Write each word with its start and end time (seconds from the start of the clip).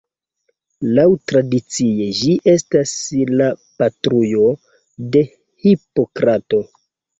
Laŭtradicie 0.99 2.07
ĝi 2.21 2.33
estas 2.55 2.95
la 3.35 3.51
patrujo 3.83 4.49
de 5.19 5.25
Hipokrato. 5.69 6.65